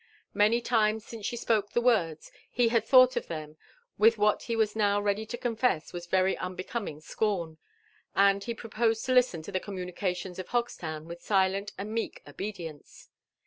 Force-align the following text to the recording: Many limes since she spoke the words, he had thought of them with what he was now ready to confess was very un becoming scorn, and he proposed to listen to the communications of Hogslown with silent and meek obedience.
Many 0.33 0.63
limes 0.67 1.05
since 1.05 1.27
she 1.27 1.37
spoke 1.37 1.69
the 1.73 1.79
words, 1.79 2.31
he 2.49 2.69
had 2.69 2.83
thought 2.87 3.15
of 3.15 3.27
them 3.27 3.55
with 3.99 4.17
what 4.17 4.41
he 4.41 4.55
was 4.55 4.75
now 4.75 4.99
ready 4.99 5.27
to 5.27 5.37
confess 5.37 5.93
was 5.93 6.07
very 6.07 6.35
un 6.39 6.55
becoming 6.55 7.01
scorn, 7.01 7.59
and 8.15 8.43
he 8.43 8.55
proposed 8.55 9.05
to 9.05 9.13
listen 9.13 9.43
to 9.43 9.51
the 9.51 9.59
communications 9.59 10.39
of 10.39 10.47
Hogslown 10.47 11.05
with 11.05 11.21
silent 11.21 11.71
and 11.77 11.93
meek 11.93 12.23
obedience. 12.27 13.09